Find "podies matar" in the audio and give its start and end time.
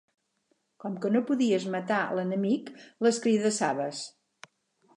1.27-1.99